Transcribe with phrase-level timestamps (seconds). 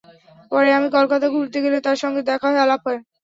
[0.51, 2.99] পরে আমি কলকাতা ঘুরতে গেলে তার সঙ্গে দেখা হয়, আলাপ হয়।